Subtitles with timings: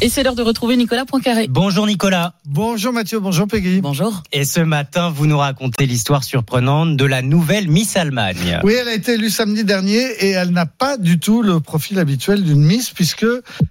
[0.00, 1.46] Et c'est l'heure de retrouver Nicolas Poincaré.
[1.48, 2.34] Bonjour Nicolas.
[2.44, 3.80] Bonjour Mathieu, bonjour Peggy.
[3.80, 4.22] Bonjour.
[4.32, 8.60] Et ce matin, vous nous racontez l'histoire surprenante de la nouvelle Miss Allemagne.
[8.64, 11.98] Oui, elle a été élue samedi dernier et elle n'a pas du tout le profil
[11.98, 13.26] habituel d'une Miss puisque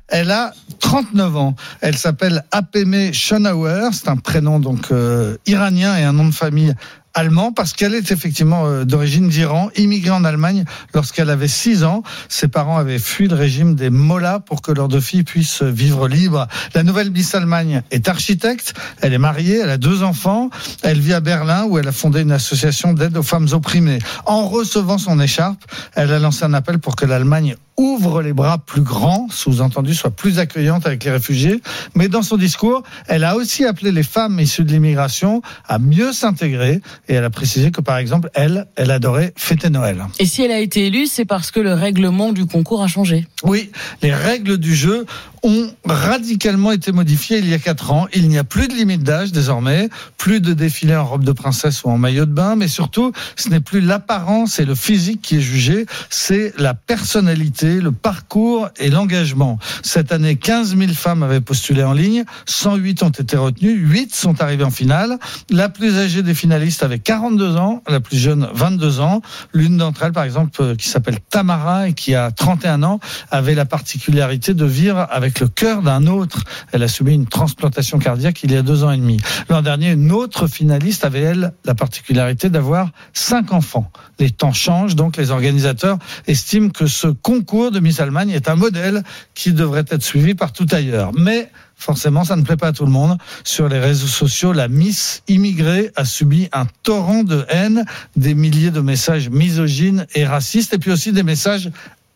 [0.08, 1.55] elle a 39 ans.
[1.81, 6.73] Elle s'appelle Apeme Schonauer, c'est un prénom donc euh, iranien et un nom de famille
[7.13, 12.03] allemand parce qu'elle est effectivement euh, d'origine d'Iran, immigrée en Allemagne lorsqu'elle avait 6 ans.
[12.30, 16.08] Ses parents avaient fui le régime des Mollahs pour que leurs deux filles puissent vivre
[16.08, 16.47] libres.
[16.73, 20.50] La nouvelle Miss Allemagne est architecte, elle est mariée, elle a deux enfants,
[20.81, 24.00] elle vit à Berlin où elle a fondé une association d'aide aux femmes opprimées.
[24.25, 25.64] En recevant son écharpe,
[25.95, 30.12] elle a lancé un appel pour que l'Allemagne ouvre les bras plus grands, sous-entendu soit
[30.12, 31.62] plus accueillante avec les réfugiés.
[31.96, 36.14] Mais dans son discours, elle a aussi appelé les femmes issues de l'immigration à mieux
[36.14, 40.04] s'intégrer et elle a précisé que par exemple, elle, elle adorait fêter Noël.
[40.20, 43.28] Et si elle a été élue, c'est parce que le règlement du concours a changé.
[43.44, 45.06] Oui, les règles du jeu
[45.44, 48.08] ont radicalement été modifiées il y a quatre ans.
[48.14, 51.84] Il n'y a plus de limite d'âge désormais, plus de défilés en robe de princesse
[51.84, 55.38] ou en maillot de bain, mais surtout, ce n'est plus l'apparence et le physique qui
[55.38, 59.58] est jugé, c'est la personnalité, le parcours et l'engagement.
[59.81, 64.42] Cette année, 15 000 femmes avaient postulé en ligne, 108 ont été retenues, 8 sont
[64.42, 65.17] arrivées en finale.
[65.50, 69.22] La plus âgée des finalistes avait 42 ans, la plus jeune 22 ans.
[69.53, 73.00] L'une d'entre elles, par exemple, qui s'appelle Tamara et qui a 31 ans,
[73.31, 76.44] avait la particularité de vivre avec le cœur d'un autre.
[76.72, 79.20] Elle a subi une transplantation cardiaque il y a deux ans et demi.
[79.49, 83.92] L'an dernier, une autre finaliste avait, elle, la particularité d'avoir cinq enfants.
[84.20, 88.55] Les temps changent, donc les organisateurs estiment que ce concours de Miss Allemagne est un
[88.55, 89.03] modèle
[89.36, 91.11] qui devrait être suivi partout ailleurs.
[91.14, 93.17] Mais forcément, ça ne plaît pas à tout le monde.
[93.43, 98.71] Sur les réseaux sociaux, la Miss immigrée a subi un torrent de haine, des milliers
[98.71, 101.69] de messages misogynes et racistes, et puis aussi des messages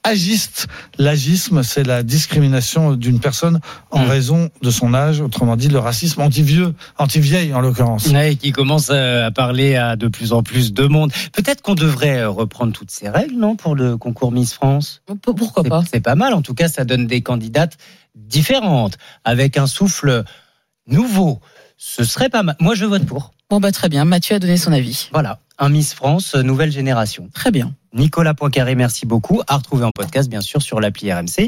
[0.08, 0.68] agiste.
[0.98, 3.60] L'agisme, c'est la discrimination d'une personne
[3.92, 4.10] en Mm.
[4.10, 8.08] raison de son âge, autrement dit le racisme anti-vieux, anti-vieille en l'occurrence.
[8.08, 11.12] Ouais, qui commence euh, à parler à de plus en plus de monde.
[11.34, 15.02] Peut-être qu'on devrait euh, reprendre toutes ces règles, non, pour le concours Miss France?
[15.06, 16.34] P- Pourquoi pas C'est pas mal.
[16.34, 17.78] En tout cas, ça donne des candidates
[18.16, 20.24] différentes, avec un souffle
[20.88, 21.40] nouveau.
[21.78, 22.56] Ce serait pas mal.
[22.60, 23.32] Moi, je vote pour.
[23.50, 25.10] Bon bah très bien, Mathieu a donné son avis.
[25.14, 27.30] Voilà, un Miss France, euh, nouvelle génération.
[27.34, 27.74] Très bien.
[27.94, 29.42] Nicolas Poincaré, merci beaucoup.
[29.48, 31.46] À retrouver en podcast, bien sûr, sur l'appli RMC.